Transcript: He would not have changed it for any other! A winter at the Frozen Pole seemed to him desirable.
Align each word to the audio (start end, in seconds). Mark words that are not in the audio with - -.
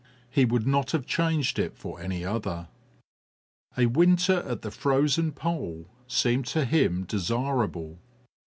He 0.31 0.45
would 0.45 0.65
not 0.65 0.89
have 0.93 1.05
changed 1.05 1.59
it 1.59 1.77
for 1.77 2.01
any 2.01 2.25
other! 2.25 2.69
A 3.77 3.85
winter 3.85 4.37
at 4.49 4.63
the 4.63 4.71
Frozen 4.71 5.33
Pole 5.33 5.91
seemed 6.07 6.47
to 6.47 6.65
him 6.65 7.03
desirable. 7.05 7.99